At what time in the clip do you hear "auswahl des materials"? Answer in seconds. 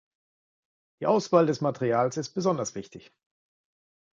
1.05-2.17